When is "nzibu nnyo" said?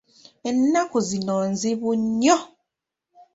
1.51-2.37